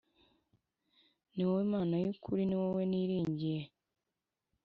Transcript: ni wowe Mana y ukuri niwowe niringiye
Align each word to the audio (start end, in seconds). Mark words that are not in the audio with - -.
ni 1.33 1.41
wowe 1.47 1.63
Mana 1.73 1.93
y 2.01 2.05
ukuri 2.11 2.41
niwowe 2.45 2.83
niringiye 2.91 3.61